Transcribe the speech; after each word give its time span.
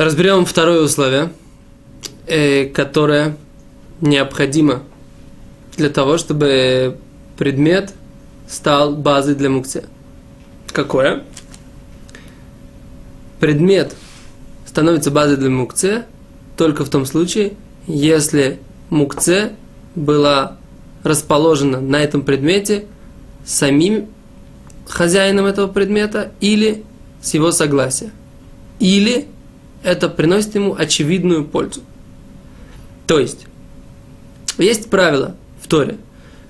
Разберем 0.00 0.46
второе 0.46 0.80
условие, 0.80 1.30
э, 2.26 2.64
которое 2.64 3.36
необходимо 4.00 4.82
для 5.76 5.90
того, 5.90 6.16
чтобы 6.16 6.96
предмет 7.36 7.92
стал 8.48 8.96
базой 8.96 9.34
для 9.34 9.50
мукция. 9.50 9.84
Какое? 10.68 11.22
Предмет 13.40 13.94
становится 14.64 15.10
базой 15.10 15.36
для 15.36 15.50
мукция 15.50 16.06
только 16.56 16.86
в 16.86 16.88
том 16.88 17.04
случае, 17.04 17.52
если 17.86 18.58
мукце 18.88 19.52
была 19.94 20.56
расположена 21.02 21.78
на 21.78 21.96
этом 21.96 22.22
предмете 22.22 22.86
самим 23.44 24.06
хозяином 24.88 25.44
этого 25.44 25.66
предмета 25.66 26.32
или 26.40 26.84
с 27.20 27.34
его 27.34 27.52
согласия. 27.52 28.12
Или 28.78 29.28
это 29.82 30.08
приносит 30.08 30.54
ему 30.54 30.74
очевидную 30.78 31.44
пользу. 31.44 31.82
То 33.06 33.18
есть, 33.18 33.46
есть 34.58 34.90
правило 34.90 35.36
в 35.62 35.68
Торе, 35.68 35.96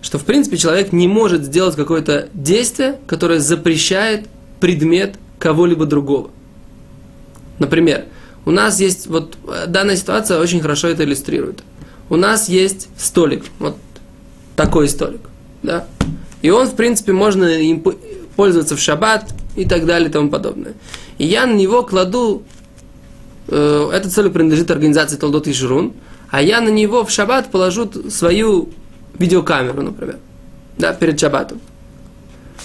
что 0.00 0.18
в 0.18 0.24
принципе 0.24 0.56
человек 0.56 0.92
не 0.92 1.08
может 1.08 1.44
сделать 1.44 1.76
какое-то 1.76 2.28
действие, 2.34 2.98
которое 3.06 3.40
запрещает 3.40 4.28
предмет 4.60 5.16
кого-либо 5.38 5.86
другого. 5.86 6.30
Например, 7.58 8.04
у 8.44 8.50
нас 8.50 8.80
есть, 8.80 9.06
вот 9.06 9.36
данная 9.66 9.96
ситуация 9.96 10.40
очень 10.40 10.60
хорошо 10.60 10.88
это 10.88 11.04
иллюстрирует. 11.04 11.62
У 12.08 12.16
нас 12.16 12.48
есть 12.48 12.88
столик, 12.96 13.44
вот 13.58 13.76
такой 14.56 14.88
столик, 14.88 15.20
да, 15.62 15.86
и 16.40 16.50
он, 16.50 16.68
в 16.68 16.74
принципе, 16.74 17.12
можно 17.12 17.44
им 17.44 17.84
пользоваться 18.36 18.76
в 18.76 18.80
шаббат 18.80 19.32
и 19.56 19.64
так 19.64 19.86
далее 19.86 20.08
и 20.08 20.12
тому 20.12 20.30
подобное. 20.30 20.74
И 21.18 21.26
я 21.26 21.46
на 21.46 21.54
него 21.54 21.82
кладу 21.82 22.44
э, 23.48 23.90
этот 23.92 24.12
столик 24.12 24.32
принадлежит 24.32 24.70
организации 24.70 25.16
Толдот 25.16 25.46
и 25.46 25.52
Ширун, 25.52 25.94
а 26.30 26.42
я 26.42 26.60
на 26.60 26.68
него 26.68 27.04
в 27.04 27.10
шаббат 27.10 27.50
положу 27.50 27.90
свою 28.10 28.70
видеокамеру, 29.18 29.82
например, 29.82 30.18
да, 30.76 30.92
перед 30.92 31.18
шаббатом. 31.18 31.60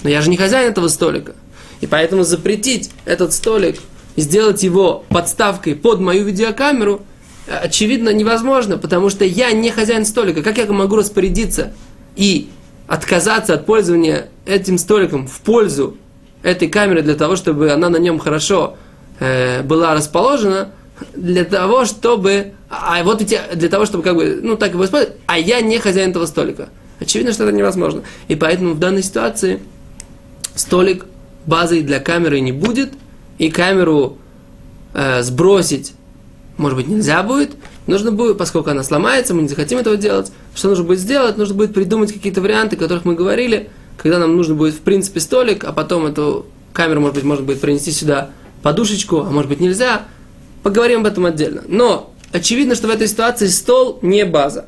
Но 0.02 0.10
я 0.10 0.20
же 0.20 0.30
не 0.30 0.36
хозяин 0.36 0.70
этого 0.70 0.88
столика. 0.88 1.34
И 1.80 1.86
поэтому 1.86 2.24
запретить 2.24 2.90
этот 3.04 3.32
столик 3.32 3.78
и 4.16 4.20
сделать 4.20 4.62
его 4.62 5.04
подставкой 5.08 5.74
под 5.74 6.00
мою 6.00 6.24
видеокамеру 6.24 7.02
очевидно 7.46 8.10
невозможно, 8.10 8.78
потому 8.78 9.10
что 9.10 9.24
я 9.24 9.52
не 9.52 9.70
хозяин 9.70 10.04
столика. 10.04 10.42
Как 10.42 10.58
я 10.58 10.66
могу 10.66 10.96
распорядиться 10.96 11.72
и 12.16 12.48
отказаться 12.86 13.54
от 13.54 13.66
пользования 13.66 14.28
этим 14.46 14.78
столиком 14.78 15.26
в 15.26 15.40
пользу 15.40 15.96
этой 16.42 16.68
камеры 16.68 17.02
для 17.02 17.14
того, 17.14 17.36
чтобы 17.36 17.70
она 17.70 17.88
на 17.88 17.96
нем 17.96 18.18
хорошо 18.18 18.76
э, 19.20 19.62
была 19.62 19.94
расположена, 19.94 20.70
для 21.14 21.44
того, 21.44 21.84
чтобы... 21.84 22.52
А 22.68 23.02
вот 23.02 23.20
эти, 23.20 23.38
для 23.54 23.68
того, 23.68 23.86
чтобы 23.86 24.02
как 24.02 24.16
бы, 24.16 24.40
ну, 24.42 24.56
так 24.56 24.72
его 24.72 24.84
использовать, 24.84 25.16
а 25.26 25.38
я 25.38 25.60
не 25.60 25.78
хозяин 25.78 26.10
этого 26.10 26.26
столика. 26.26 26.68
Очевидно, 27.00 27.32
что 27.32 27.44
это 27.44 27.52
невозможно. 27.52 28.02
И 28.28 28.36
поэтому 28.36 28.74
в 28.74 28.78
данной 28.78 29.02
ситуации 29.02 29.60
столик 30.54 31.06
базой 31.46 31.82
для 31.82 32.00
камеры 32.00 32.40
не 32.40 32.52
будет, 32.52 32.92
и 33.38 33.50
камеру 33.50 34.18
э, 34.94 35.22
сбросить, 35.22 35.94
может 36.56 36.78
быть, 36.78 36.88
нельзя 36.88 37.22
будет. 37.22 37.50
Нужно 37.86 38.12
будет, 38.12 38.38
поскольку 38.38 38.70
она 38.70 38.82
сломается, 38.82 39.34
мы 39.34 39.42
не 39.42 39.48
захотим 39.48 39.78
этого 39.78 39.96
делать. 39.96 40.32
Что 40.54 40.68
нужно 40.68 40.84
будет 40.84 41.00
сделать? 41.00 41.36
Нужно 41.36 41.54
будет 41.54 41.74
придумать 41.74 42.12
какие-то 42.12 42.40
варианты, 42.40 42.76
о 42.76 42.78
которых 42.78 43.04
мы 43.04 43.14
говорили, 43.14 43.70
когда 43.96 44.18
нам 44.18 44.36
нужно 44.36 44.54
будет, 44.54 44.74
в 44.74 44.80
принципе, 44.80 45.20
столик, 45.20 45.64
а 45.64 45.72
потом 45.72 46.06
эту 46.06 46.46
камеру, 46.72 47.00
может 47.00 47.16
быть, 47.16 47.24
можно 47.24 47.44
будет 47.44 47.60
принести 47.60 47.90
сюда 47.90 48.30
подушечку, 48.64 49.20
а 49.20 49.30
может 49.30 49.50
быть, 49.50 49.60
нельзя. 49.60 50.06
Поговорим 50.62 51.00
об 51.00 51.06
этом 51.06 51.26
отдельно. 51.26 51.62
Но 51.68 52.14
очевидно, 52.32 52.74
что 52.74 52.88
в 52.88 52.90
этой 52.90 53.06
ситуации 53.06 53.46
стол 53.48 53.98
не 54.00 54.24
база. 54.24 54.64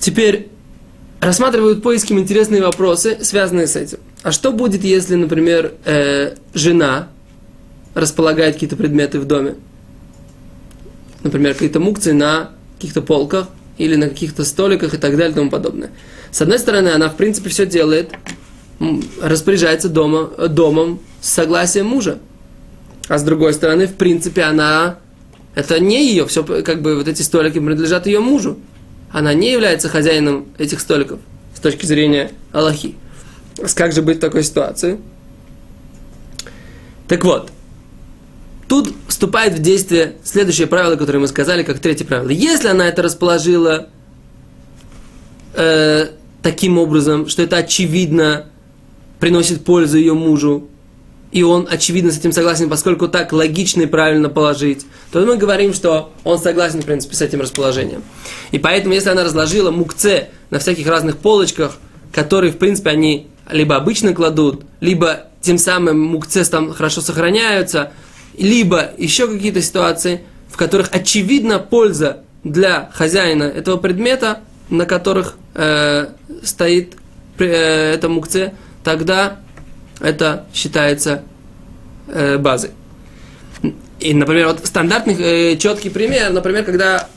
Теперь 0.00 0.48
рассматривают 1.20 1.84
поиском 1.84 2.18
интересные 2.18 2.62
вопросы, 2.62 3.18
связанные 3.22 3.68
с 3.68 3.76
этим. 3.76 3.98
А 4.24 4.32
что 4.32 4.50
будет, 4.50 4.82
если, 4.82 5.14
например, 5.14 5.74
э, 5.84 6.34
жена 6.52 7.10
располагает 7.94 8.54
какие-то 8.54 8.74
предметы 8.74 9.20
в 9.20 9.24
доме? 9.24 9.54
Например, 11.22 11.52
какие-то 11.52 11.78
мукции 11.78 12.10
на 12.10 12.50
каких-то 12.74 13.02
полках 13.02 13.46
или 13.78 13.94
на 13.94 14.08
каких-то 14.08 14.44
столиках 14.44 14.94
и 14.94 14.98
так 14.98 15.12
далее 15.12 15.30
и 15.30 15.34
тому 15.34 15.48
подобное. 15.48 15.92
С 16.32 16.42
одной 16.42 16.58
стороны, 16.58 16.88
она, 16.88 17.08
в 17.08 17.16
принципе, 17.16 17.50
все 17.50 17.66
делает, 17.66 18.10
распоряжается 19.22 19.88
дома, 19.88 20.30
домом 20.48 21.00
с 21.20 21.30
согласием 21.30 21.86
мужа. 21.86 22.18
А 23.08 23.18
с 23.18 23.22
другой 23.22 23.52
стороны, 23.54 23.86
в 23.86 23.94
принципе, 23.94 24.42
она... 24.42 24.98
Это 25.54 25.78
не 25.78 26.08
ее, 26.08 26.26
все, 26.26 26.42
как 26.42 26.82
бы, 26.82 26.96
вот 26.96 27.06
эти 27.06 27.22
столики 27.22 27.60
принадлежат 27.60 28.06
ее 28.06 28.18
мужу. 28.18 28.58
Она 29.12 29.34
не 29.34 29.52
является 29.52 29.88
хозяином 29.88 30.46
этих 30.58 30.80
столиков 30.80 31.20
с 31.54 31.60
точки 31.60 31.86
зрения 31.86 32.32
Аллахи. 32.52 32.96
Как 33.76 33.92
же 33.92 34.02
быть 34.02 34.16
в 34.16 34.20
такой 34.20 34.42
ситуации? 34.42 34.98
Так 37.06 37.24
вот, 37.24 37.52
тут 38.66 38.92
вступает 39.06 39.54
в 39.54 39.62
действие 39.62 40.16
следующее 40.24 40.66
правило, 40.66 40.96
которое 40.96 41.20
мы 41.20 41.28
сказали, 41.28 41.62
как 41.62 41.78
третье 41.78 42.04
правило. 42.04 42.30
Если 42.30 42.66
она 42.66 42.88
это 42.88 43.02
расположила 43.02 43.88
э, 45.52 46.08
таким 46.42 46.78
образом, 46.78 47.28
что 47.28 47.42
это 47.42 47.58
очевидно 47.58 48.46
приносит 49.24 49.64
пользу 49.64 49.96
ее 49.96 50.12
мужу, 50.12 50.68
и 51.32 51.42
он, 51.42 51.66
очевидно, 51.70 52.12
с 52.12 52.18
этим 52.18 52.30
согласен, 52.30 52.68
поскольку 52.68 53.08
так 53.08 53.32
логично 53.32 53.80
и 53.80 53.86
правильно 53.86 54.28
положить, 54.28 54.84
то 55.12 55.24
мы 55.24 55.38
говорим, 55.38 55.72
что 55.72 56.12
он 56.24 56.38
согласен, 56.38 56.82
в 56.82 56.84
принципе, 56.84 57.16
с 57.16 57.22
этим 57.22 57.40
расположением. 57.40 58.02
И 58.50 58.58
поэтому, 58.58 58.92
если 58.92 59.08
она 59.08 59.24
разложила 59.24 59.70
мукце 59.70 60.28
на 60.50 60.58
всяких 60.58 60.86
разных 60.86 61.16
полочках, 61.16 61.78
которые, 62.12 62.52
в 62.52 62.58
принципе, 62.58 62.90
они 62.90 63.28
либо 63.50 63.76
обычно 63.76 64.12
кладут, 64.12 64.66
либо 64.80 65.28
тем 65.40 65.56
самым 65.56 65.98
мукце 66.00 66.44
там 66.44 66.74
хорошо 66.74 67.00
сохраняются, 67.00 67.92
либо 68.36 68.90
еще 68.98 69.26
какие-то 69.26 69.62
ситуации, 69.62 70.20
в 70.50 70.58
которых 70.58 70.90
очевидна 70.92 71.58
польза 71.58 72.24
для 72.44 72.90
хозяина 72.92 73.44
этого 73.44 73.78
предмета, 73.78 74.40
на 74.68 74.84
которых 74.84 75.36
э, 75.54 76.08
стоит 76.42 76.98
э, 77.38 77.94
это 77.94 78.10
мукце, 78.10 78.52
тогда 78.84 79.38
это 80.00 80.46
считается 80.52 81.22
э, 82.06 82.38
базой. 82.38 82.70
И, 83.98 84.12
например, 84.12 84.48
вот 84.48 84.60
стандартный 84.64 85.16
э, 85.18 85.56
четкий 85.56 85.90
пример, 85.90 86.30
например, 86.30 86.64
когда 86.64 87.08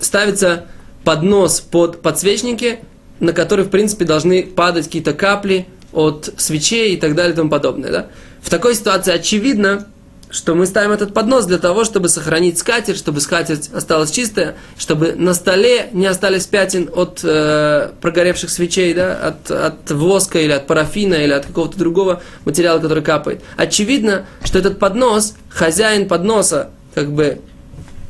ставится 0.00 0.66
поднос 1.04 1.60
под 1.60 2.02
подсвечники, 2.02 2.80
на 3.20 3.32
который, 3.32 3.64
в 3.64 3.70
принципе, 3.70 4.04
должны 4.04 4.42
падать 4.42 4.86
какие-то 4.86 5.14
капли 5.14 5.66
от 5.92 6.32
свечей 6.36 6.94
и 6.94 6.96
так 6.96 7.14
далее 7.14 7.34
и 7.34 7.36
тому 7.36 7.50
подобное. 7.50 7.90
Да? 7.90 8.06
В 8.40 8.50
такой 8.50 8.74
ситуации 8.74 9.12
очевидно, 9.12 9.86
что 10.32 10.54
мы 10.54 10.66
ставим 10.66 10.90
этот 10.90 11.12
поднос 11.12 11.44
для 11.44 11.58
того, 11.58 11.84
чтобы 11.84 12.08
сохранить 12.08 12.58
скатерть, 12.58 12.98
чтобы 12.98 13.20
скатерть 13.20 13.70
осталась 13.72 14.10
чистая, 14.10 14.56
чтобы 14.78 15.12
на 15.12 15.34
столе 15.34 15.90
не 15.92 16.06
остались 16.06 16.46
пятен 16.46 16.90
от 16.92 17.20
э, 17.22 17.90
прогоревших 18.00 18.48
свечей, 18.48 18.94
да, 18.94 19.14
от, 19.14 19.50
от 19.50 19.90
воска 19.90 20.40
или 20.40 20.52
от 20.52 20.66
парафина 20.66 21.14
или 21.14 21.32
от 21.32 21.44
какого-то 21.44 21.78
другого 21.78 22.22
материала, 22.46 22.78
который 22.78 23.02
капает. 23.02 23.42
Очевидно, 23.58 24.24
что 24.42 24.58
этот 24.58 24.78
поднос, 24.78 25.34
хозяин 25.50 26.08
подноса, 26.08 26.70
как 26.94 27.12
бы 27.12 27.40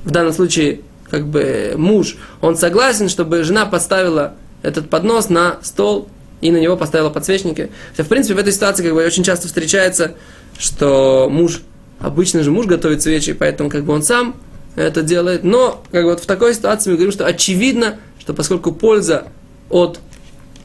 в 0.04 0.10
данном 0.12 0.32
случае, 0.32 0.80
как 1.10 1.26
бы 1.26 1.74
муж, 1.76 2.16
он 2.40 2.56
согласен, 2.56 3.08
чтобы 3.08 3.42
жена 3.42 3.66
поставила 3.66 4.34
этот 4.62 4.88
поднос 4.88 5.28
на 5.28 5.56
стол 5.62 6.08
и 6.40 6.52
на 6.52 6.58
него 6.58 6.76
поставила 6.76 7.10
подсвечники. 7.10 7.70
Хотя, 7.90 8.04
в 8.04 8.08
принципе, 8.08 8.34
в 8.34 8.38
этой 8.38 8.52
ситуации 8.52 8.84
как 8.84 8.94
бы 8.94 9.04
очень 9.04 9.24
часто 9.24 9.48
встречается, 9.48 10.14
что 10.56 11.28
муж 11.28 11.62
Обычно 12.02 12.42
же 12.42 12.50
муж 12.50 12.66
готовит 12.66 13.00
свечи, 13.00 13.32
поэтому 13.32 13.70
как 13.70 13.84
бы 13.84 13.92
он 13.94 14.02
сам 14.02 14.34
это 14.74 15.02
делает. 15.02 15.44
Но 15.44 15.82
как 15.92 16.02
бы 16.02 16.10
вот 16.10 16.20
в 16.20 16.26
такой 16.26 16.54
ситуации 16.54 16.90
мы 16.90 16.96
говорим, 16.96 17.12
что 17.12 17.26
очевидно, 17.26 18.00
что 18.18 18.34
поскольку 18.34 18.72
польза 18.72 19.28
от 19.70 20.00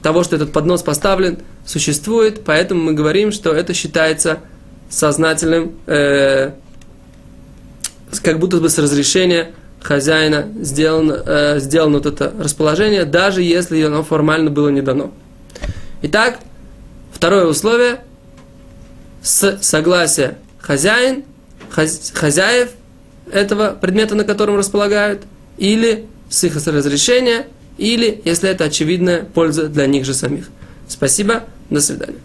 того, 0.02 0.24
что 0.24 0.36
этот 0.36 0.52
поднос 0.52 0.82
поставлен, 0.82 1.40
существует, 1.66 2.44
поэтому 2.44 2.82
мы 2.82 2.94
говорим, 2.94 3.32
что 3.32 3.54
это 3.54 3.74
считается 3.74 4.40
сознательным, 4.90 5.74
э, 5.86 6.52
как 8.24 8.40
будто 8.40 8.58
бы 8.58 8.70
с 8.70 8.78
разрешения 8.80 9.52
хозяина 9.82 10.48
сделано, 10.60 11.22
э, 11.26 11.60
сделано 11.60 11.98
вот 11.98 12.06
это 12.08 12.34
расположение, 12.40 13.06
даже 13.06 13.44
если 13.44 13.82
оно 13.84 14.04
формально 14.04 14.50
было 14.50 14.70
не 14.70 14.82
дано. 14.82 15.12
Итак, 16.02 16.40
второе 17.14 17.46
условие 17.46 18.00
с 19.22 19.60
согласия 19.62 20.38
хозяин, 20.60 21.24
хозяев 21.70 22.70
этого 23.32 23.78
предмета, 23.80 24.16
на 24.16 24.24
котором 24.24 24.58
располагают, 24.58 25.24
или 25.58 26.06
с 26.30 26.44
их 26.44 26.56
разрешения, 26.56 27.48
или, 27.78 28.22
если 28.26 28.50
это 28.50 28.66
очевидная 28.66 29.24
польза 29.24 29.68
для 29.68 29.86
них 29.88 30.06
же 30.06 30.14
самих. 30.14 30.50
Спасибо, 30.88 31.44
до 31.70 31.82
свидания. 31.82 32.20